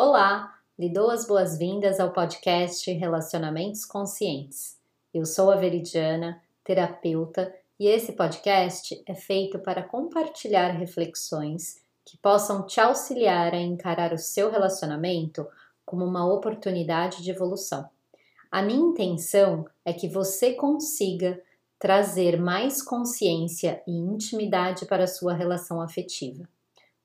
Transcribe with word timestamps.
Olá, 0.00 0.56
lhe 0.78 0.88
dou 0.88 1.10
as 1.10 1.26
boas-vindas 1.26 1.98
ao 1.98 2.12
podcast 2.12 2.88
Relacionamentos 2.92 3.84
Conscientes. 3.84 4.78
Eu 5.12 5.26
sou 5.26 5.50
a 5.50 5.56
Veridiana, 5.56 6.40
terapeuta, 6.62 7.52
e 7.80 7.88
esse 7.88 8.12
podcast 8.12 9.02
é 9.04 9.14
feito 9.16 9.58
para 9.58 9.82
compartilhar 9.82 10.68
reflexões 10.68 11.82
que 12.04 12.16
possam 12.16 12.64
te 12.64 12.80
auxiliar 12.80 13.52
a 13.52 13.60
encarar 13.60 14.12
o 14.12 14.18
seu 14.18 14.52
relacionamento 14.52 15.44
como 15.84 16.04
uma 16.04 16.24
oportunidade 16.32 17.20
de 17.20 17.32
evolução. 17.32 17.90
A 18.52 18.62
minha 18.62 18.90
intenção 18.90 19.66
é 19.84 19.92
que 19.92 20.08
você 20.08 20.54
consiga 20.54 21.42
trazer 21.76 22.40
mais 22.40 22.80
consciência 22.80 23.82
e 23.84 23.98
intimidade 23.98 24.86
para 24.86 25.02
a 25.02 25.08
sua 25.08 25.34
relação 25.34 25.82
afetiva. 25.82 26.48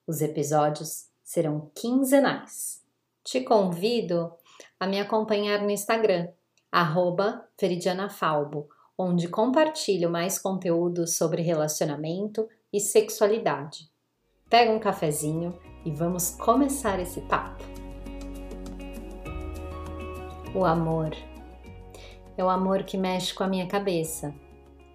Os 0.05 0.21
episódios 0.21 1.07
serão 1.23 1.71
quinzenais. 1.73 2.82
Te 3.23 3.39
convido 3.41 4.33
a 4.77 4.85
me 4.85 4.99
acompanhar 4.99 5.61
no 5.61 5.69
Instagram, 5.69 6.27
@veridianafalbo, 7.57 8.67
onde 8.97 9.29
compartilho 9.29 10.09
mais 10.09 10.37
conteúdo 10.37 11.07
sobre 11.07 11.41
relacionamento 11.41 12.49
e 12.71 12.81
sexualidade. 12.81 13.89
Pega 14.49 14.71
um 14.71 14.79
cafezinho 14.79 15.57
e 15.85 15.91
vamos 15.91 16.31
começar 16.31 16.99
esse 16.99 17.21
papo. 17.21 17.63
O 20.53 20.65
amor 20.65 21.15
é 22.35 22.43
o 22.43 22.49
amor 22.49 22.83
que 22.83 22.97
mexe 22.97 23.33
com 23.33 23.45
a 23.45 23.47
minha 23.47 23.67
cabeça, 23.67 24.35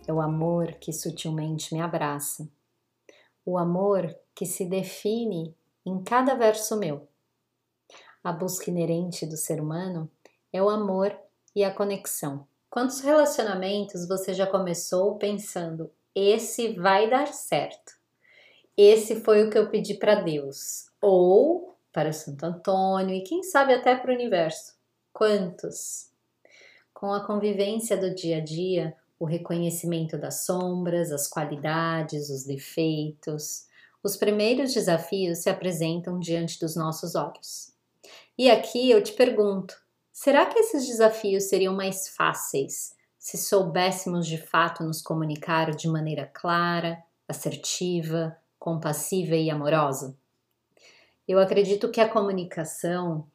é 0.07 0.13
o 0.13 0.21
amor 0.21 0.75
que 0.75 0.93
sutilmente 0.93 1.75
me 1.75 1.81
abraça, 1.81 2.47
o 3.45 3.57
amor 3.57 4.15
que 4.35 4.45
se 4.45 4.67
define 4.67 5.57
em 5.85 6.03
cada 6.03 6.35
verso 6.35 6.77
meu 6.77 7.09
a 8.29 8.33
busca 8.33 8.69
inerente 8.69 9.25
do 9.25 9.39
ser 9.39 9.59
humano 9.59 10.11
é 10.53 10.63
o 10.63 10.69
amor 10.69 11.19
e 11.57 11.65
a 11.65 11.73
conexão. 11.73 12.47
Quantos 12.69 13.01
relacionamentos 13.01 14.07
você 14.07 14.35
já 14.35 14.47
começou 14.47 15.17
pensando: 15.17 15.91
esse 16.15 16.75
vai 16.75 17.09
dar 17.09 17.29
certo? 17.29 17.95
Esse 18.77 19.23
foi 19.23 19.43
o 19.43 19.51
que 19.51 19.57
eu 19.57 19.71
pedi 19.71 19.95
para 19.95 20.17
Deus, 20.17 20.91
ou 21.01 21.75
para 21.91 22.13
Santo 22.13 22.45
Antônio 22.45 23.15
e 23.15 23.23
quem 23.23 23.43
sabe 23.43 23.73
até 23.73 23.97
para 23.97 24.13
o 24.13 24.15
universo. 24.15 24.75
Quantos? 25.11 26.11
Com 26.93 27.11
a 27.15 27.27
convivência 27.27 27.97
do 27.97 28.15
dia 28.15 28.37
a 28.37 28.41
dia, 28.41 28.95
o 29.19 29.25
reconhecimento 29.25 30.19
das 30.19 30.45
sombras, 30.45 31.11
as 31.11 31.27
qualidades, 31.29 32.29
os 32.29 32.45
defeitos, 32.45 33.67
os 34.03 34.19
primeiros 34.19 34.75
desafios 34.75 35.39
se 35.39 35.49
apresentam 35.49 36.19
diante 36.21 36.61
dos 36.61 36.77
nossos 36.77 37.15
olhos. 37.15 37.78
E 38.39 38.49
aqui 38.49 38.89
eu 38.89 39.03
te 39.03 39.13
pergunto: 39.15 39.77
será 40.13 40.47
que 40.47 40.61
esses 40.61 40.87
desafios 40.87 41.45
seriam 41.49 41.75
mais 41.75 42.09
fáceis 42.09 42.97
se 43.19 43.37
soubéssemos 43.37 44.29
de 44.29 44.39
fato 44.39 44.85
nos 44.85 45.03
comunicar 45.03 45.73
de 45.75 45.89
maneira 45.89 46.25
clara, 46.33 47.03
assertiva, 47.27 48.39
compassiva 48.57 49.35
e 49.35 49.51
amorosa? 49.51 50.17
Eu 51.27 51.41
acredito 51.41 51.91
que 51.91 52.01
a 52.01 52.09
comunicação 52.09 53.27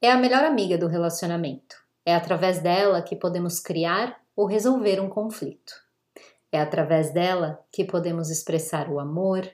é 0.00 0.10
a 0.10 0.16
melhor 0.16 0.44
amiga 0.44 0.78
do 0.78 0.86
relacionamento. 0.86 1.76
É 2.06 2.14
através 2.14 2.60
dela 2.60 3.02
que 3.02 3.16
podemos 3.16 3.58
criar 3.58 4.18
ou 4.36 4.46
resolver 4.46 5.00
um 5.00 5.10
conflito. 5.10 5.74
É 6.50 6.60
através 6.60 7.12
dela 7.12 7.62
que 7.70 7.84
podemos 7.84 8.30
expressar 8.30 8.88
o 8.88 9.00
amor, 9.00 9.46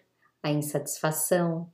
a 0.42 0.50
insatisfação, 0.50 1.72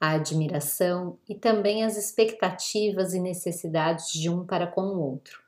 a 0.00 0.12
admiração 0.12 1.18
e 1.28 1.34
também 1.34 1.84
as 1.84 1.98
expectativas 1.98 3.12
e 3.12 3.20
necessidades 3.20 4.10
de 4.10 4.30
um 4.30 4.46
para 4.46 4.66
com 4.66 4.80
o 4.80 5.00
outro. 5.00 5.42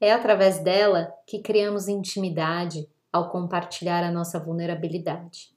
É 0.00 0.12
através 0.12 0.60
dela 0.60 1.12
que 1.26 1.40
criamos 1.40 1.88
intimidade 1.88 2.88
ao 3.12 3.28
compartilhar 3.28 4.04
a 4.04 4.12
nossa 4.12 4.38
vulnerabilidade. 4.38 5.52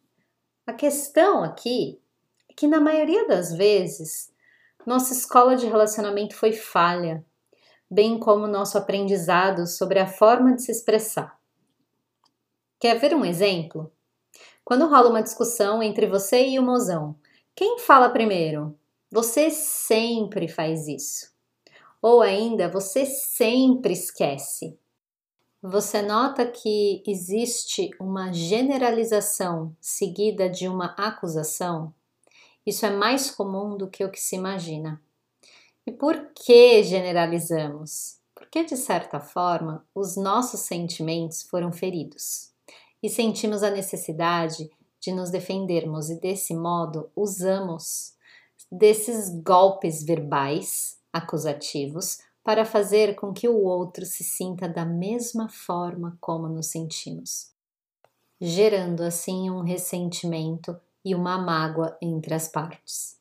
A 0.66 0.74
questão 0.74 1.44
aqui 1.44 2.02
é 2.50 2.54
que, 2.54 2.68
na 2.68 2.82
maioria 2.82 3.28
das 3.28 3.54
vezes, 3.54 4.34
nossa 4.86 5.14
escola 5.14 5.56
de 5.56 5.68
relacionamento 5.68 6.36
foi 6.36 6.52
falha, 6.52 7.24
bem 7.90 8.20
como 8.20 8.48
nosso 8.48 8.78
aprendizado 8.78 9.68
sobre 9.68 10.00
a 10.00 10.08
forma 10.08 10.56
de 10.56 10.64
se 10.64 10.72
expressar. 10.72 11.40
Quer 12.80 12.98
ver 13.00 13.16
um 13.16 13.24
exemplo? 13.24 13.92
Quando 14.66 14.88
rola 14.88 15.10
uma 15.10 15.22
discussão 15.22 15.84
entre 15.84 16.08
você 16.08 16.48
e 16.48 16.58
o 16.58 16.64
mozão, 16.64 17.16
quem 17.56 17.78
fala 17.80 18.10
primeiro? 18.10 18.76
Você 19.12 19.52
sempre 19.52 20.48
faz 20.48 20.88
isso. 20.88 21.32
Ou 22.02 22.22
ainda, 22.22 22.68
você 22.68 23.06
sempre 23.06 23.94
esquece. 23.94 24.78
Você 25.62 26.02
nota 26.02 26.46
que 26.46 27.04
existe 27.08 27.92
uma 28.00 28.34
generalização 28.34 29.76
seguida 29.80 30.50
de 30.50 30.68
uma 30.68 30.96
acusação? 30.98 31.94
Isso 32.66 32.86
é 32.86 32.90
mais 32.90 33.30
comum 33.30 33.78
do 33.78 33.88
que 33.88 34.04
o 34.04 34.10
que 34.10 34.20
se 34.20 34.36
imagina. 34.36 35.00
E 35.86 35.92
por 35.92 36.32
que 36.34 36.82
generalizamos? 36.84 38.18
Porque, 38.34 38.64
de 38.64 38.76
certa 38.76 39.20
forma, 39.20 39.86
os 39.94 40.18
nossos 40.18 40.62
sentimentos 40.62 41.44
foram 41.44 41.72
feridos 41.72 42.52
e 43.02 43.10
sentimos 43.10 43.64
a 43.64 43.70
necessidade 43.70 44.72
de 45.04 45.12
nos 45.12 45.30
defendermos 45.30 46.10
e 46.10 46.18
desse 46.18 46.56
modo 46.56 47.10
usamos 47.14 48.14
desses 48.72 49.30
golpes 49.44 50.02
verbais 50.02 50.98
acusativos 51.12 52.20
para 52.42 52.64
fazer 52.64 53.16
com 53.16 53.34
que 53.34 53.48
o 53.50 53.64
outro 53.64 54.06
se 54.06 54.24
sinta 54.24 54.68
da 54.68 54.86
mesma 54.86 55.50
forma 55.50 56.18
como 56.22 56.48
nos 56.48 56.68
sentimos, 56.68 57.52
gerando 58.40 59.04
assim 59.04 59.50
um 59.50 59.60
ressentimento 59.60 60.80
e 61.04 61.14
uma 61.14 61.38
mágoa 61.38 61.98
entre 62.02 62.34
as 62.34 62.48
partes. 62.48 63.20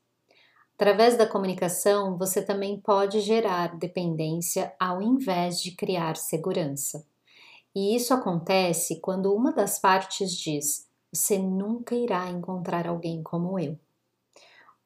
Através 0.77 1.17
da 1.17 1.27
comunicação, 1.27 2.17
você 2.17 2.43
também 2.43 2.81
pode 2.81 3.21
gerar 3.21 3.77
dependência 3.77 4.73
ao 4.79 5.03
invés 5.03 5.61
de 5.61 5.73
criar 5.73 6.17
segurança. 6.17 7.05
E 7.75 7.97
isso 7.97 8.15
acontece 8.15 9.01
quando 9.01 9.35
uma 9.35 9.53
das 9.53 9.79
partes 9.79 10.33
diz: 10.33 10.89
você 11.13 11.39
nunca 11.39 11.95
irá 11.95 12.31
encontrar 12.31 12.87
alguém 12.87 13.23
como 13.23 13.59
eu. 13.59 13.79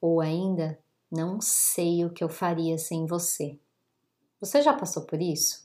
Ou 0.01 0.21
ainda, 0.21 0.79
não 1.11 1.41
sei 1.41 2.05
o 2.05 2.11
que 2.11 2.25
eu 2.25 2.29
faria 2.29 2.77
sem 2.77 3.07
você. 3.07 3.57
Você 4.41 4.61
já 4.61 4.75
passou 4.75 5.05
por 5.05 5.23
isso? 5.23 5.65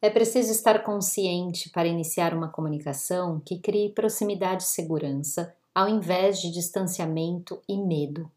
É 0.00 0.08
preciso 0.08 0.52
estar 0.52 0.84
consciente 0.84 1.68
para 1.70 1.88
iniciar 1.88 2.32
uma 2.32 2.48
comunicação 2.48 3.40
que 3.40 3.58
crie 3.58 3.90
proximidade 3.90 4.62
e 4.62 4.66
segurança, 4.66 5.54
ao 5.74 5.88
invés 5.88 6.40
de 6.40 6.50
distanciamento 6.50 7.60
e 7.68 7.76
medo. 7.76 8.30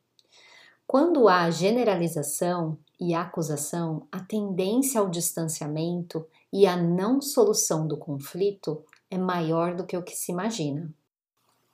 Quando 0.88 1.28
há 1.28 1.52
generalização 1.52 2.76
e 3.00 3.14
acusação, 3.14 4.08
a 4.12 4.20
tendência 4.20 5.00
ao 5.00 5.08
distanciamento 5.08 6.26
e 6.52 6.66
a 6.66 6.76
não 6.76 7.22
solução 7.22 7.88
do 7.88 7.98
conflito 7.98 8.84
é 9.12 9.18
maior 9.18 9.76
do 9.76 9.86
que 9.86 9.96
o 9.96 10.04
que 10.04 10.16
se 10.16 10.32
imagina. 10.32 10.92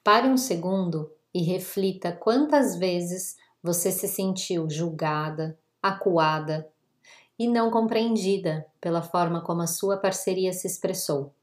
Pare 0.06 0.28
um 0.28 0.38
segundo 0.38 1.12
e 1.34 1.42
reflita 1.42 2.12
quantas 2.12 2.76
vezes 2.76 3.38
você 3.60 3.92
se 3.92 4.08
sentiu 4.08 4.70
julgada, 4.70 5.58
acuada 5.82 6.72
e 7.40 7.48
não 7.48 7.72
compreendida 7.72 8.68
pela 8.80 9.02
forma 9.02 9.42
como 9.42 9.64
a 9.64 9.68
sua 9.68 9.98
parceria 9.98 10.54
se 10.54 10.68
expressou. 10.68 11.34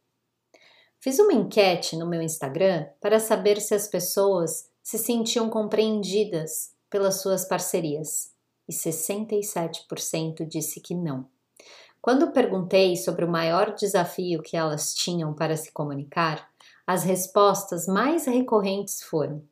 Fiz 1.01 1.19
uma 1.19 1.33
enquete 1.33 1.97
no 1.97 2.07
meu 2.07 2.23
Instagram 2.23 2.87
para 3.01 3.19
saber 3.19 3.61
se 3.61 3.75
as 3.75 3.89
pessoas 3.89 4.71
se 4.81 4.97
sentiam 4.97 5.51
compreendidas 5.51 6.73
pelas 6.89 7.21
suas 7.21 7.45
parcerias 7.45 8.31
e 8.69 8.73
67% 8.73 10.47
disse 10.47 10.81
que 10.81 10.95
não. 10.95 11.27
Quando 12.01 12.31
perguntei 12.31 12.97
sobre 12.97 13.25
o 13.25 13.31
maior 13.31 13.75
desafio 13.75 14.41
que 14.41 14.57
elas 14.57 14.95
tinham 14.95 15.35
para 15.35 15.57
se 15.57 15.73
comunicar, 15.73 16.52
as 16.93 17.05
respostas 17.05 17.87
mais 17.87 18.27
recorrentes 18.27 19.03
foram: 19.03 19.43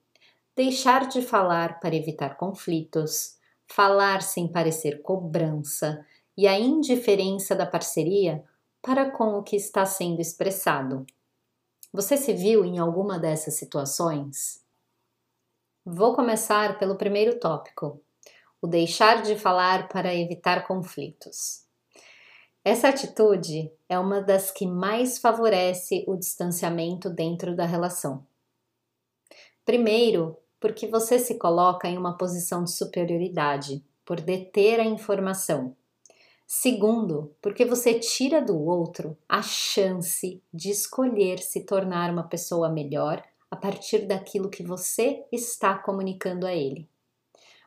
deixar 0.54 1.08
de 1.08 1.22
falar 1.22 1.80
para 1.80 1.96
evitar 1.96 2.36
conflitos, 2.36 3.38
falar 3.66 4.20
sem 4.20 4.46
parecer 4.46 5.00
cobrança 5.00 6.04
e 6.36 6.46
a 6.46 6.58
indiferença 6.58 7.56
da 7.56 7.64
parceria 7.64 8.44
para 8.82 9.10
com 9.10 9.38
o 9.38 9.42
que 9.42 9.56
está 9.56 9.86
sendo 9.86 10.20
expressado. 10.20 11.06
Você 11.92 12.16
se 12.18 12.34
viu 12.34 12.62
em 12.62 12.78
alguma 12.78 13.18
dessas 13.18 13.54
situações? 13.54 14.62
Vou 15.82 16.14
começar 16.14 16.78
pelo 16.78 16.96
primeiro 16.96 17.40
tópico: 17.40 18.02
o 18.60 18.66
deixar 18.66 19.22
de 19.22 19.34
falar 19.34 19.88
para 19.88 20.14
evitar 20.14 20.66
conflitos. 20.66 21.64
Essa 22.62 22.88
atitude 22.88 23.72
é 23.88 23.98
uma 23.98 24.20
das 24.20 24.50
que 24.50 24.66
mais 24.66 25.18
favorece 25.18 26.04
o 26.06 26.14
distanciamento 26.14 27.08
dentro 27.08 27.56
da 27.56 27.64
relação. 27.64 28.26
Primeiro, 29.64 30.36
porque 30.60 30.86
você 30.86 31.18
se 31.18 31.38
coloca 31.38 31.88
em 31.88 31.96
uma 31.96 32.18
posição 32.18 32.62
de 32.62 32.72
superioridade, 32.72 33.82
por 34.04 34.20
deter 34.20 34.78
a 34.78 34.84
informação. 34.84 35.74
Segundo, 36.46 37.34
porque 37.40 37.64
você 37.64 37.98
tira 37.98 38.42
do 38.42 38.60
outro 38.60 39.16
a 39.28 39.40
chance 39.40 40.42
de 40.52 40.70
escolher 40.70 41.38
se 41.38 41.64
tornar 41.64 42.10
uma 42.10 42.24
pessoa 42.24 42.68
melhor 42.68 43.24
a 43.50 43.56
partir 43.56 44.00
daquilo 44.00 44.50
que 44.50 44.62
você 44.62 45.24
está 45.32 45.78
comunicando 45.78 46.46
a 46.46 46.52
ele. 46.52 46.88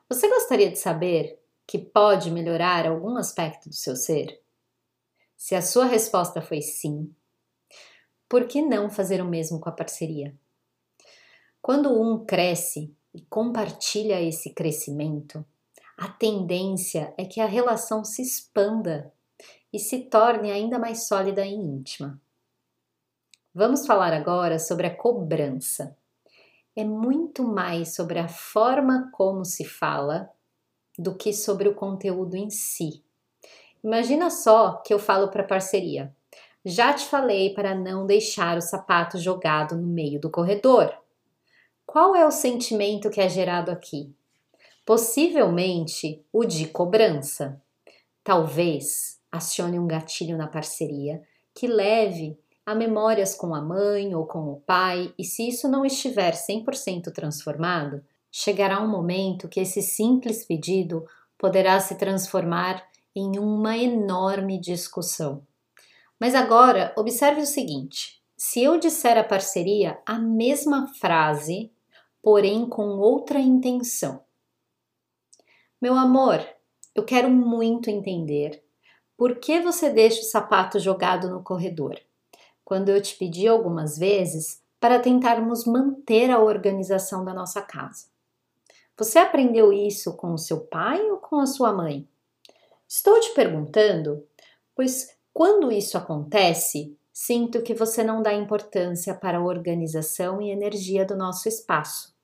Você 0.07 0.27
gostaria 0.27 0.69
de 0.69 0.77
saber 0.77 1.39
que 1.65 1.79
pode 1.79 2.29
melhorar 2.29 2.85
algum 2.85 3.17
aspecto 3.17 3.69
do 3.69 3.75
seu 3.75 3.95
ser? 3.95 4.42
Se 5.43 5.55
a 5.55 5.61
sua 5.61 5.83
resposta 5.83 6.41
foi 6.41 6.61
sim, 6.61 7.13
por 8.29 8.47
que 8.47 8.61
não 8.61 8.89
fazer 8.89 9.21
o 9.21 9.27
mesmo 9.27 9.59
com 9.59 9.67
a 9.67 9.73
parceria? 9.73 10.33
Quando 11.61 12.01
um 12.01 12.23
cresce 12.23 12.95
e 13.13 13.19
compartilha 13.23 14.21
esse 14.21 14.53
crescimento, 14.53 15.45
a 15.97 16.07
tendência 16.07 17.13
é 17.17 17.25
que 17.25 17.41
a 17.41 17.45
relação 17.45 18.05
se 18.05 18.21
expanda 18.21 19.11
e 19.73 19.79
se 19.79 20.03
torne 20.03 20.49
ainda 20.49 20.79
mais 20.79 21.09
sólida 21.09 21.45
e 21.45 21.53
íntima. 21.53 22.21
Vamos 23.53 23.85
falar 23.85 24.13
agora 24.13 24.57
sobre 24.57 24.87
a 24.87 24.95
cobrança. 24.95 25.93
É 26.73 26.85
muito 26.85 27.43
mais 27.43 27.93
sobre 27.93 28.17
a 28.17 28.29
forma 28.29 29.11
como 29.11 29.43
se 29.43 29.65
fala 29.65 30.31
do 30.97 31.13
que 31.13 31.33
sobre 31.33 31.67
o 31.67 31.75
conteúdo 31.75 32.37
em 32.37 32.49
si. 32.49 33.03
Imagina 33.83 34.29
só 34.29 34.81
que 34.85 34.93
eu 34.93 34.99
falo 34.99 35.27
para 35.27 35.43
parceria: 35.43 36.15
já 36.65 36.93
te 36.93 37.05
falei 37.05 37.53
para 37.53 37.75
não 37.75 38.05
deixar 38.05 38.57
o 38.57 38.61
sapato 38.61 39.17
jogado 39.17 39.75
no 39.75 39.87
meio 39.87 40.19
do 40.19 40.29
corredor. 40.29 40.93
Qual 41.85 42.15
é 42.15 42.25
o 42.25 42.31
sentimento 42.31 43.09
que 43.09 43.19
é 43.19 43.27
gerado 43.27 43.69
aqui? 43.69 44.13
Possivelmente 44.85 46.25
o 46.31 46.45
de 46.45 46.67
cobrança. 46.67 47.61
Talvez 48.23 49.19
acione 49.29 49.77
um 49.77 49.85
gatilho 49.87 50.37
na 50.37 50.47
parceria 50.47 51.21
que 51.53 51.67
leve 51.67 52.37
a 52.65 52.73
memórias 52.73 53.35
com 53.35 53.53
a 53.53 53.61
mãe 53.61 54.15
ou 54.15 54.25
com 54.25 54.51
o 54.51 54.61
pai, 54.61 55.13
e 55.19 55.25
se 55.25 55.47
isso 55.47 55.67
não 55.67 55.85
estiver 55.85 56.33
100% 56.33 57.11
transformado, 57.11 58.01
chegará 58.31 58.81
um 58.81 58.87
momento 58.87 59.49
que 59.49 59.59
esse 59.59 59.81
simples 59.81 60.45
pedido 60.45 61.05
poderá 61.37 61.79
se 61.81 61.95
transformar 61.95 62.81
em 63.15 63.37
uma 63.37 63.77
enorme 63.77 64.59
discussão. 64.59 65.45
Mas 66.19 66.35
agora, 66.35 66.93
observe 66.97 67.41
o 67.41 67.45
seguinte: 67.45 68.21
se 68.35 68.63
eu 68.63 68.77
disser 68.77 69.17
à 69.17 69.23
parceria 69.23 69.99
a 70.05 70.17
mesma 70.17 70.87
frase, 70.99 71.71
porém 72.21 72.67
com 72.67 72.97
outra 72.97 73.39
intenção. 73.39 74.21
Meu 75.81 75.95
amor, 75.95 76.39
eu 76.95 77.03
quero 77.03 77.29
muito 77.29 77.89
entender 77.89 78.63
por 79.17 79.39
que 79.39 79.59
você 79.59 79.89
deixa 79.89 80.21
o 80.21 80.25
sapato 80.25 80.79
jogado 80.79 81.29
no 81.29 81.43
corredor, 81.43 81.99
quando 82.63 82.89
eu 82.89 83.01
te 83.01 83.15
pedi 83.15 83.47
algumas 83.47 83.97
vezes 83.97 84.61
para 84.79 84.99
tentarmos 84.99 85.65
manter 85.65 86.29
a 86.29 86.39
organização 86.39 87.23
da 87.23 87.33
nossa 87.33 87.61
casa. 87.61 88.07
Você 88.97 89.17
aprendeu 89.17 89.73
isso 89.73 90.15
com 90.15 90.33
o 90.33 90.37
seu 90.37 90.61
pai 90.61 91.01
ou 91.09 91.17
com 91.17 91.39
a 91.39 91.45
sua 91.45 91.73
mãe? 91.73 92.07
Estou 92.95 93.19
te 93.19 93.33
perguntando, 93.33 94.23
pois 94.75 95.17
quando 95.33 95.71
isso 95.71 95.97
acontece, 95.97 96.95
sinto 97.11 97.63
que 97.63 97.73
você 97.73 98.03
não 98.03 98.21
dá 98.21 98.31
importância 98.31 99.15
para 99.15 99.39
a 99.39 99.43
organização 99.43 100.39
e 100.39 100.51
energia 100.51 101.03
do 101.03 101.17
nosso 101.17 101.49
espaço. 101.49 102.15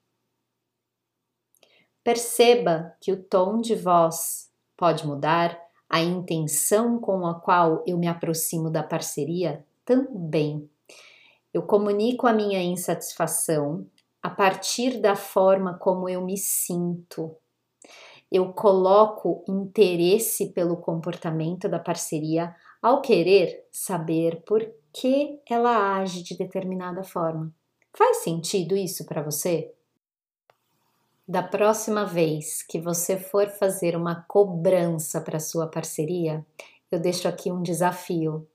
Perceba 2.04 2.94
que 3.00 3.10
o 3.10 3.20
tom 3.20 3.60
de 3.60 3.74
voz 3.74 4.48
pode 4.76 5.04
mudar, 5.04 5.60
a 5.88 6.00
intenção 6.00 7.00
com 7.00 7.26
a 7.26 7.34
qual 7.34 7.82
eu 7.84 7.98
me 7.98 8.06
aproximo 8.06 8.70
da 8.70 8.84
parceria 8.84 9.66
também. 9.84 10.70
Eu 11.52 11.64
comunico 11.64 12.28
a 12.28 12.32
minha 12.32 12.62
insatisfação 12.62 13.84
a 14.22 14.30
partir 14.30 15.00
da 15.00 15.16
forma 15.16 15.76
como 15.76 16.08
eu 16.08 16.24
me 16.24 16.38
sinto 16.38 17.36
eu 18.30 18.52
coloco 18.52 19.44
interesse 19.48 20.52
pelo 20.52 20.76
comportamento 20.76 21.68
da 21.68 21.78
parceria 21.78 22.54
ao 22.80 23.00
querer 23.00 23.66
saber 23.70 24.42
por 24.46 24.66
que 24.92 25.40
ela 25.48 25.96
age 25.96 26.22
de 26.22 26.36
determinada 26.36 27.02
forma. 27.02 27.52
Faz 27.96 28.18
sentido 28.18 28.76
isso 28.76 29.04
para 29.04 29.22
você? 29.22 29.72
Da 31.26 31.42
próxima 31.42 32.04
vez 32.04 32.62
que 32.62 32.80
você 32.80 33.16
for 33.16 33.48
fazer 33.48 33.96
uma 33.96 34.24
cobrança 34.26 35.20
para 35.20 35.38
sua 35.38 35.66
parceria, 35.66 36.44
eu 36.90 36.98
deixo 36.98 37.28
aqui 37.28 37.52
um 37.52 37.62
desafio. 37.62 38.48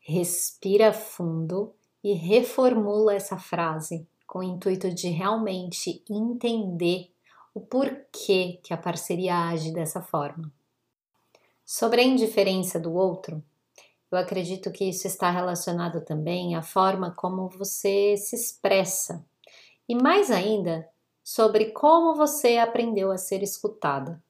Respira 0.00 0.92
fundo 0.92 1.72
e 2.02 2.14
reformula 2.14 3.14
essa 3.14 3.38
frase 3.38 4.06
com 4.26 4.40
o 4.40 4.42
intuito 4.42 4.92
de 4.92 5.08
realmente 5.08 6.02
entender 6.10 7.10
o 7.56 7.60
porquê 7.62 8.60
que 8.62 8.74
a 8.74 8.76
parceria 8.76 9.48
age 9.48 9.72
dessa 9.72 10.02
forma. 10.02 10.52
Sobre 11.64 12.02
a 12.02 12.04
indiferença 12.04 12.78
do 12.78 12.92
outro, 12.92 13.42
eu 14.12 14.18
acredito 14.18 14.70
que 14.70 14.84
isso 14.84 15.06
está 15.06 15.30
relacionado 15.30 16.02
também 16.02 16.54
à 16.54 16.60
forma 16.60 17.10
como 17.12 17.48
você 17.48 18.14
se 18.18 18.36
expressa 18.36 19.24
e, 19.88 19.94
mais 19.94 20.30
ainda, 20.30 20.86
sobre 21.24 21.70
como 21.70 22.14
você 22.14 22.58
aprendeu 22.58 23.10
a 23.10 23.16
ser 23.16 23.42
escutada. 23.42 24.22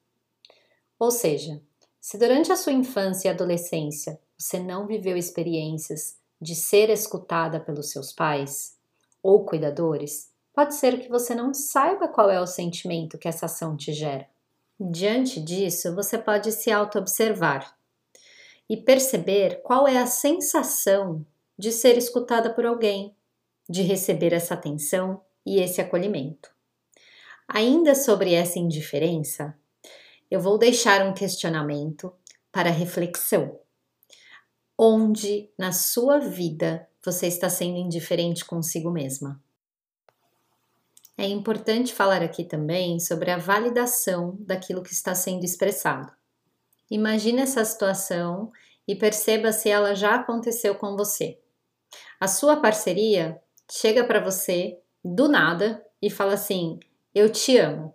Ou 0.96 1.10
seja, 1.10 1.60
se 2.00 2.16
durante 2.18 2.52
a 2.52 2.56
sua 2.56 2.72
infância 2.72 3.26
e 3.26 3.30
adolescência 3.32 4.20
você 4.38 4.60
não 4.60 4.86
viveu 4.86 5.16
experiências 5.16 6.16
de 6.40 6.54
ser 6.54 6.90
escutada 6.90 7.58
pelos 7.58 7.90
seus 7.90 8.12
pais 8.12 8.78
ou 9.20 9.44
cuidadores, 9.44 10.30
pode 10.56 10.74
ser 10.74 10.98
que 10.98 11.10
você 11.10 11.34
não 11.34 11.52
saiba 11.52 12.08
qual 12.08 12.30
é 12.30 12.40
o 12.40 12.46
sentimento 12.46 13.18
que 13.18 13.28
essa 13.28 13.44
ação 13.44 13.76
te 13.76 13.92
gera. 13.92 14.26
Diante 14.80 15.38
disso, 15.38 15.94
você 15.94 16.16
pode 16.16 16.50
se 16.50 16.72
auto-observar 16.72 17.76
e 18.66 18.74
perceber 18.74 19.60
qual 19.62 19.86
é 19.86 19.98
a 19.98 20.06
sensação 20.06 21.24
de 21.58 21.70
ser 21.70 21.98
escutada 21.98 22.54
por 22.54 22.64
alguém, 22.64 23.14
de 23.68 23.82
receber 23.82 24.32
essa 24.32 24.54
atenção 24.54 25.20
e 25.44 25.60
esse 25.60 25.78
acolhimento. 25.78 26.50
Ainda 27.46 27.94
sobre 27.94 28.32
essa 28.32 28.58
indiferença, 28.58 29.54
eu 30.30 30.40
vou 30.40 30.56
deixar 30.56 31.06
um 31.06 31.12
questionamento 31.12 32.10
para 32.50 32.70
reflexão. 32.70 33.60
Onde 34.78 35.50
na 35.58 35.70
sua 35.70 36.18
vida 36.18 36.88
você 37.04 37.26
está 37.26 37.50
sendo 37.50 37.76
indiferente 37.76 38.42
consigo 38.42 38.90
mesma? 38.90 39.44
É 41.18 41.24
importante 41.24 41.94
falar 41.94 42.22
aqui 42.22 42.44
também 42.44 43.00
sobre 43.00 43.30
a 43.30 43.38
validação 43.38 44.36
daquilo 44.38 44.82
que 44.82 44.92
está 44.92 45.14
sendo 45.14 45.44
expressado. 45.44 46.12
Imagine 46.90 47.40
essa 47.40 47.64
situação 47.64 48.52
e 48.86 48.94
perceba 48.94 49.50
se 49.50 49.70
ela 49.70 49.94
já 49.94 50.16
aconteceu 50.16 50.74
com 50.74 50.94
você. 50.94 51.40
A 52.20 52.28
sua 52.28 52.58
parceria 52.58 53.40
chega 53.70 54.04
para 54.04 54.20
você 54.20 54.78
do 55.02 55.26
nada 55.26 55.82
e 56.02 56.10
fala 56.10 56.34
assim: 56.34 56.78
Eu 57.14 57.32
te 57.32 57.56
amo. 57.56 57.94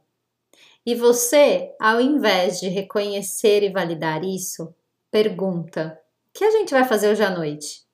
E 0.83 0.95
você, 0.95 1.75
ao 1.79 2.01
invés 2.01 2.59
de 2.59 2.69
reconhecer 2.69 3.61
e 3.61 3.71
validar 3.71 4.23
isso, 4.23 4.73
pergunta: 5.11 5.95
O 6.29 6.39
que 6.39 6.43
a 6.43 6.49
gente 6.49 6.73
vai 6.73 6.85
fazer 6.85 7.11
hoje 7.11 7.23
à 7.23 7.29
noite? 7.29 7.85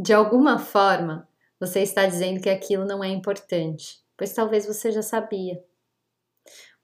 De 0.00 0.14
alguma 0.14 0.58
forma, 0.58 1.28
você 1.60 1.80
está 1.80 2.06
dizendo 2.06 2.40
que 2.40 2.48
aquilo 2.48 2.86
não 2.86 3.04
é 3.04 3.08
importante 3.08 4.01
pois 4.16 4.32
talvez 4.32 4.66
você 4.66 4.90
já 4.90 5.02
sabia. 5.02 5.62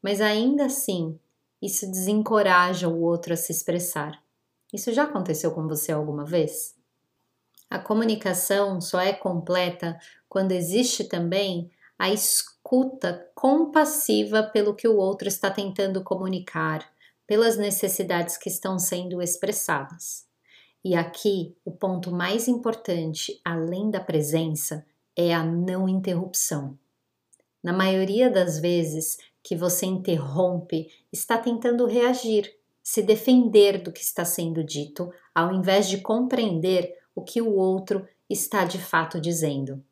Mas 0.02 0.20
ainda 0.20 0.66
assim, 0.66 1.18
isso 1.60 1.90
desencoraja 1.90 2.88
o 2.88 3.00
outro 3.02 3.32
a 3.32 3.36
se 3.36 3.52
expressar. 3.52 4.22
Isso 4.72 4.92
já 4.92 5.04
aconteceu 5.04 5.52
com 5.52 5.66
você 5.66 5.90
alguma 5.90 6.24
vez? 6.24 6.76
A 7.70 7.78
comunicação 7.78 8.80
só 8.80 9.00
é 9.00 9.12
completa 9.12 9.98
quando 10.28 10.52
existe 10.52 11.04
também 11.04 11.70
a 11.98 12.10
escuta 12.10 13.28
compassiva 13.34 14.42
pelo 14.42 14.74
que 14.74 14.86
o 14.86 14.96
outro 14.96 15.26
está 15.26 15.50
tentando 15.50 16.02
comunicar, 16.02 16.88
pelas 17.26 17.56
necessidades 17.56 18.36
que 18.36 18.48
estão 18.48 18.78
sendo 18.78 19.20
expressadas. 19.20 20.26
E 20.84 20.94
aqui, 20.94 21.56
o 21.64 21.72
ponto 21.72 22.10
mais 22.10 22.46
importante, 22.46 23.40
além 23.44 23.90
da 23.90 24.00
presença, 24.00 24.86
é 25.16 25.34
a 25.34 25.42
não 25.42 25.88
interrupção. 25.88 26.78
Na 27.68 27.74
maioria 27.74 28.30
das 28.30 28.58
vezes 28.58 29.18
que 29.42 29.54
você 29.54 29.84
interrompe, 29.84 30.90
está 31.12 31.36
tentando 31.36 31.84
reagir, 31.84 32.50
se 32.82 33.02
defender 33.02 33.82
do 33.82 33.92
que 33.92 34.00
está 34.00 34.24
sendo 34.24 34.64
dito, 34.64 35.12
ao 35.34 35.52
invés 35.52 35.86
de 35.86 35.98
compreender 35.98 36.96
o 37.14 37.20
que 37.20 37.42
o 37.42 37.54
outro 37.54 38.08
está 38.26 38.64
de 38.64 38.78
fato 38.78 39.20
dizendo. 39.20 39.84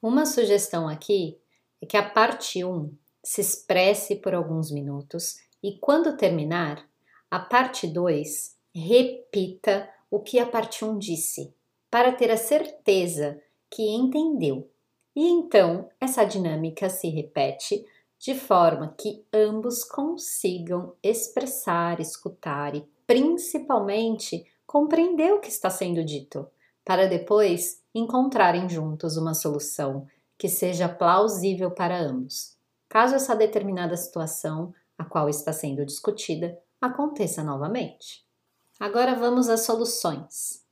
Uma 0.00 0.24
sugestão 0.24 0.88
aqui 0.88 1.36
é 1.82 1.86
que 1.86 1.96
a 1.96 2.08
parte 2.08 2.64
1 2.64 2.92
se 3.24 3.40
expresse 3.40 4.14
por 4.14 4.32
alguns 4.32 4.70
minutos 4.70 5.38
E 5.60 5.76
quando 5.78 6.16
terminar, 6.16 6.88
a 7.28 7.40
parte 7.40 7.88
2 7.88 8.56
repita 8.72 9.90
o 10.08 10.20
que 10.20 10.38
a 10.38 10.46
parte 10.46 10.84
1 10.84 10.90
um 10.90 10.96
disse, 10.96 11.52
para 11.90 12.12
ter 12.12 12.30
a 12.30 12.36
certeza 12.36 13.42
que 13.68 13.82
entendeu. 13.82 14.70
E 15.14 15.28
então 15.28 15.88
essa 16.00 16.24
dinâmica 16.24 16.88
se 16.88 17.08
repete 17.08 17.84
de 18.18 18.34
forma 18.34 18.94
que 18.98 19.24
ambos 19.32 19.84
consigam 19.84 20.94
expressar, 21.02 22.00
escutar 22.00 22.74
e 22.74 22.88
principalmente 23.06 24.44
compreender 24.66 25.32
o 25.32 25.40
que 25.40 25.48
está 25.48 25.68
sendo 25.68 26.02
dito, 26.04 26.46
para 26.84 27.06
depois 27.06 27.82
encontrarem 27.94 28.68
juntos 28.68 29.16
uma 29.16 29.34
solução 29.34 30.06
que 30.38 30.48
seja 30.48 30.88
plausível 30.88 31.70
para 31.70 32.00
ambos, 32.00 32.56
caso 32.88 33.14
essa 33.14 33.36
determinada 33.36 33.96
situação, 33.96 34.74
a 34.98 35.04
qual 35.04 35.28
está 35.28 35.52
sendo 35.52 35.84
discutida, 35.84 36.58
aconteça 36.80 37.42
novamente. 37.42 38.24
Agora 38.80 39.14
vamos 39.14 39.48
às 39.48 39.60
soluções. 39.60 40.64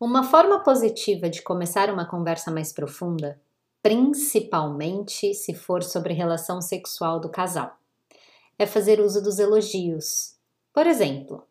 Uma 0.00 0.22
forma 0.22 0.62
positiva 0.62 1.28
de 1.28 1.42
começar 1.42 1.92
uma 1.92 2.06
conversa 2.06 2.50
mais 2.50 2.72
profunda, 2.72 3.40
principalmente 3.86 5.32
se 5.32 5.54
for 5.54 5.80
sobre 5.80 6.12
relação 6.12 6.60
sexual 6.60 7.20
do 7.20 7.28
casal, 7.28 7.78
é 8.58 8.66
fazer 8.66 8.98
uso 8.98 9.22
dos 9.22 9.38
elogios. 9.38 10.34
Por 10.74 10.88
exemplo, 10.88 11.46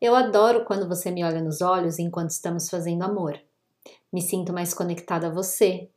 eu 0.00 0.16
adoro 0.16 0.64
quando 0.64 0.88
você 0.88 1.08
me 1.08 1.22
olha 1.22 1.40
nos 1.40 1.60
olhos 1.60 2.00
enquanto 2.00 2.30
estamos 2.30 2.68
fazendo 2.68 3.04
amor. 3.04 3.40
Me 4.12 4.20
sinto 4.20 4.52
mais 4.52 4.74
conectada 4.74 5.28
a 5.28 5.32
você. 5.32 5.88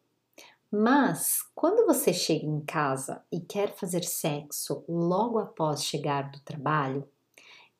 Mas 0.71 1.39
quando 1.55 1.87
você 1.87 2.13
chega 2.13 2.45
em 2.45 2.61
casa 2.61 3.23
e 3.31 3.39
quer 3.41 3.75
fazer 3.75 4.03
sexo 4.03 4.85
logo 4.87 5.39
após 5.39 5.83
chegar 5.83 6.29
do 6.29 6.39
trabalho, 6.41 7.09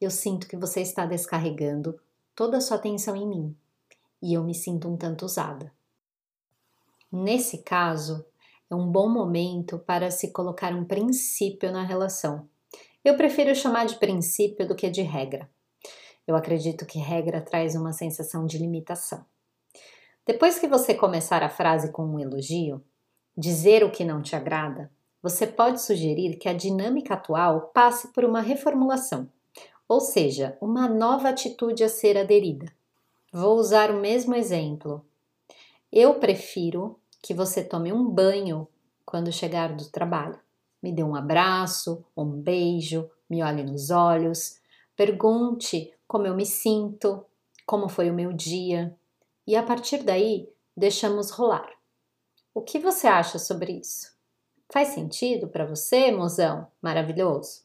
eu 0.02 0.10
sinto 0.10 0.48
que 0.48 0.58
você 0.58 0.82
está 0.82 1.06
descarregando 1.06 2.00
toda 2.36 2.58
a 2.58 2.62
sua 2.62 2.78
atenção 2.78 3.16
em 3.16 3.28
mim 3.28 3.56
e 4.20 4.34
eu 4.34 4.44
me 4.44 4.56
sinto 4.56 4.90
um 4.90 4.98
tanto 4.98 5.24
usada. 5.24 5.72
Nesse 7.12 7.60
caso, 7.60 8.26
é 8.70 8.76
um 8.76 8.88
bom 8.88 9.10
momento 9.10 9.80
para 9.80 10.10
se 10.10 10.32
colocar 10.32 10.74
um 10.74 10.86
princípio 10.86 11.72
na 11.72 11.84
relação. 11.84 12.48
Eu 13.04 13.18
prefiro 13.18 13.54
chamar 13.54 13.86
de 13.86 13.96
princípio 13.96 14.68
do 14.68 14.76
que 14.76 14.90
de 14.90 15.02
regra. 15.02 15.50
Eu 16.26 16.36
acredito 16.36 16.86
que 16.86 17.00
regra 17.00 17.42
traz 17.42 17.76
uma 17.76 17.92
sensação 17.92 18.46
de 18.46 18.58
limitação. 18.58 19.26
Depois 20.26 20.60
que 20.60 20.68
você 20.68 20.94
começar 20.94 21.44
a 21.44 21.50
frase 21.50 21.92
com 21.92 22.06
um 22.06 22.20
elogio, 22.20 22.82
dizer 23.36 23.84
o 23.84 23.92
que 23.92 24.06
não 24.06 24.22
te 24.22 24.36
agrada, 24.36 24.92
você 25.22 25.46
pode 25.46 25.82
sugerir 25.82 26.38
que 26.38 26.48
a 26.48 26.54
dinâmica 26.54 27.16
atual 27.16 27.72
passe 27.74 28.14
por 28.14 28.24
uma 28.24 28.42
reformulação 28.42 29.30
ou 29.92 30.00
seja, 30.00 30.58
uma 30.62 30.88
nova 30.88 31.28
atitude 31.28 31.84
a 31.84 31.90
ser 31.90 32.18
aderida. 32.18 32.72
Vou 33.30 33.58
usar 33.58 33.92
o 33.92 34.00
mesmo 34.00 34.34
exemplo. 34.34 35.06
Eu 35.92 36.14
prefiro 36.14 36.98
que 37.22 37.34
você 37.34 37.64
tome 37.64 37.94
um 37.94 38.10
banho 38.10 38.68
quando 39.06 39.32
chegar 39.32 39.76
do 39.76 39.90
trabalho. 39.90 40.40
Me 40.82 40.92
dê 40.92 41.04
um 41.04 41.16
abraço, 41.16 42.04
um 42.18 42.26
beijo, 42.26 43.10
me 43.30 43.44
olhe 43.44 43.64
nos 43.64 43.92
olhos, 43.92 44.60
pergunte 44.96 45.94
como 46.08 46.26
eu 46.26 46.36
me 46.36 46.46
sinto, 46.46 47.26
como 47.66 47.88
foi 47.88 48.10
o 48.10 48.14
meu 48.14 48.34
dia, 48.34 48.96
e 49.46 49.56
a 49.56 49.64
partir 49.64 50.04
daí 50.04 50.50
deixamos 50.76 51.30
rolar. 51.32 51.70
O 52.54 52.62
que 52.62 52.80
você 52.80 53.08
acha 53.08 53.40
sobre 53.40 53.74
isso? 53.74 54.14
Faz 54.70 54.90
sentido 54.90 55.48
para 55.48 55.66
você, 55.66 56.12
mozão? 56.12 56.68
Maravilhoso? 56.82 57.64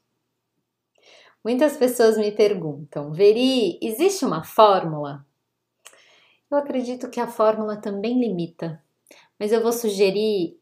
Muitas 1.43 1.77
pessoas 1.77 2.19
me 2.19 2.33
perguntam, 2.33 3.13
Veri, 3.13 3.79
existe 3.81 4.25
uma 4.25 4.43
fórmula? 4.45 5.25
Eu 6.51 6.59
acredito 6.59 7.09
que 7.09 7.21
a 7.21 7.27
fórmula 7.27 7.77
também 7.77 8.21
limita, 8.21 8.83
mas 9.38 9.52
eu 9.52 9.62
vou 9.62 9.73
sugerir 9.73 10.59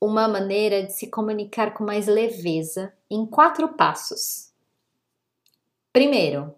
uma 0.00 0.26
maneira 0.26 0.82
de 0.82 0.92
se 0.92 1.08
comunicar 1.08 1.74
com 1.74 1.84
mais 1.84 2.06
leveza 2.06 2.92
em 3.08 3.24
quatro 3.24 3.74
passos. 3.74 4.52
Primeiro, 5.92 6.54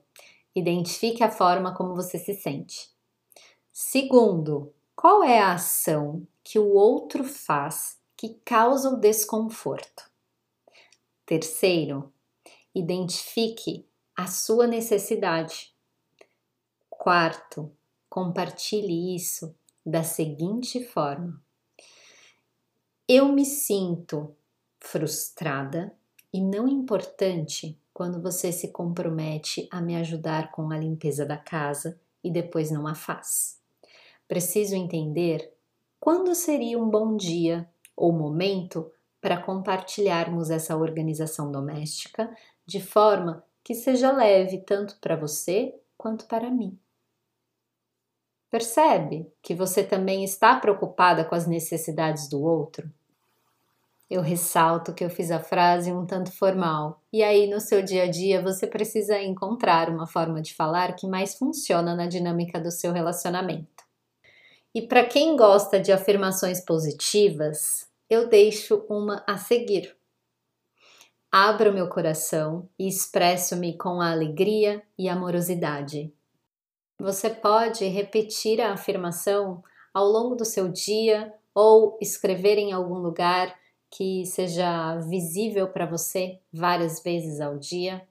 identifique 0.54 1.22
a 1.22 1.30
forma 1.30 1.74
como 1.74 1.94
você 1.94 2.18
se 2.18 2.34
sente. 2.34 2.90
Segundo, 3.72 4.72
qual 4.94 5.22
é 5.22 5.40
a 5.40 5.54
ação 5.54 6.26
que 6.42 6.58
o 6.58 6.72
outro 6.72 7.24
faz 7.24 7.98
que 8.16 8.40
causa 8.44 8.90
o 8.90 8.96
desconforto? 8.96 10.10
Terceiro, 11.26 12.12
Identifique 12.74 13.86
a 14.16 14.26
sua 14.26 14.66
necessidade. 14.66 15.72
Quarto, 16.90 17.70
compartilhe 18.10 19.14
isso 19.14 19.54
da 19.84 20.02
seguinte 20.02 20.82
forma: 20.84 21.42
Eu 23.06 23.32
me 23.32 23.44
sinto 23.44 24.34
frustrada 24.80 25.94
e 26.32 26.40
não 26.40 26.66
importante 26.66 27.78
quando 27.92 28.20
você 28.20 28.50
se 28.50 28.72
compromete 28.72 29.68
a 29.70 29.80
me 29.80 29.96
ajudar 29.96 30.50
com 30.50 30.70
a 30.70 30.78
limpeza 30.78 31.24
da 31.24 31.36
casa 31.36 32.00
e 32.22 32.30
depois 32.30 32.70
não 32.70 32.86
a 32.86 32.94
faz. 32.94 33.60
Preciso 34.26 34.74
entender 34.74 35.52
quando 36.00 36.34
seria 36.34 36.78
um 36.78 36.88
bom 36.88 37.16
dia 37.16 37.68
ou 37.96 38.12
momento 38.12 38.90
para 39.20 39.40
compartilharmos 39.40 40.50
essa 40.50 40.76
organização 40.76 41.50
doméstica 41.52 42.34
de 42.66 42.80
forma 42.80 43.44
que 43.62 43.74
seja 43.74 44.12
leve 44.12 44.58
tanto 44.58 44.98
para 45.00 45.16
você 45.16 45.74
quanto 45.96 46.26
para 46.26 46.50
mim. 46.50 46.78
Percebe 48.54 49.26
que 49.42 49.52
você 49.52 49.82
também 49.82 50.22
está 50.22 50.54
preocupada 50.54 51.24
com 51.24 51.34
as 51.34 51.44
necessidades 51.44 52.28
do 52.28 52.40
outro? 52.40 52.88
Eu 54.08 54.22
ressalto 54.22 54.94
que 54.94 55.02
eu 55.02 55.10
fiz 55.10 55.32
a 55.32 55.40
frase 55.40 55.90
um 55.90 56.06
tanto 56.06 56.30
formal, 56.30 57.02
e 57.12 57.20
aí 57.24 57.50
no 57.50 57.58
seu 57.58 57.82
dia 57.82 58.04
a 58.04 58.08
dia 58.08 58.40
você 58.40 58.64
precisa 58.64 59.20
encontrar 59.20 59.90
uma 59.90 60.06
forma 60.06 60.40
de 60.40 60.54
falar 60.54 60.94
que 60.94 61.08
mais 61.08 61.34
funciona 61.34 61.96
na 61.96 62.06
dinâmica 62.06 62.60
do 62.60 62.70
seu 62.70 62.92
relacionamento. 62.92 63.82
E 64.72 64.82
para 64.82 65.04
quem 65.04 65.36
gosta 65.36 65.80
de 65.80 65.90
afirmações 65.90 66.64
positivas, 66.64 67.88
eu 68.08 68.28
deixo 68.28 68.86
uma 68.88 69.24
a 69.26 69.36
seguir 69.36 69.96
abro 71.32 71.72
meu 71.72 71.88
coração 71.88 72.68
e 72.78 72.86
expresso-me 72.86 73.76
com 73.76 74.00
alegria 74.00 74.80
e 74.96 75.08
amorosidade. 75.08 76.12
Você 76.98 77.30
pode 77.30 77.84
repetir 77.86 78.60
a 78.60 78.72
afirmação 78.72 79.62
ao 79.92 80.06
longo 80.06 80.34
do 80.34 80.44
seu 80.44 80.68
dia 80.68 81.32
ou 81.54 81.98
escrever 82.00 82.58
em 82.58 82.72
algum 82.72 82.98
lugar 82.98 83.54
que 83.90 84.24
seja 84.26 84.98
visível 85.08 85.68
para 85.68 85.86
você 85.86 86.40
várias 86.52 87.02
vezes 87.02 87.40
ao 87.40 87.58
dia 87.58 88.06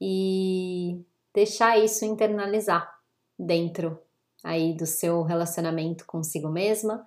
e 0.00 1.00
deixar 1.32 1.78
isso 1.78 2.04
internalizar 2.04 2.92
dentro 3.38 3.98
aí 4.42 4.74
do 4.74 4.86
seu 4.86 5.22
relacionamento 5.22 6.04
consigo 6.06 6.48
mesma. 6.48 7.06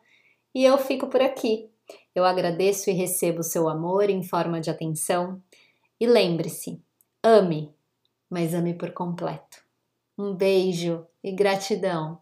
E 0.55 0.63
eu 0.63 0.77
fico 0.77 1.07
por 1.07 1.21
aqui 1.21 1.69
eu 2.17 2.25
agradeço 2.25 2.89
e 2.89 2.93
recebo 2.93 3.43
seu 3.43 3.69
amor 3.69 4.09
em 4.09 4.23
forma 4.23 4.59
de 4.59 4.69
atenção. 4.71 5.39
E 5.99 6.07
lembre-se, 6.07 6.81
ame, 7.23 7.71
mas 8.27 8.55
ame 8.55 8.73
por 8.73 8.91
completo. 8.91 9.66
Um 10.17 10.33
beijo 10.33 11.05
e 11.23 11.31
gratidão. 11.31 12.19